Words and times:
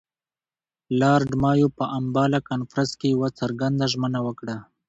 لارډ 0.99 1.29
مایو 1.43 1.67
په 1.77 1.85
امباله 1.99 2.39
کنفرانس 2.49 2.91
کې 2.99 3.07
یوه 3.15 3.29
څرګنده 3.39 3.85
ژمنه 3.93 4.19
وکړه. 4.27 4.57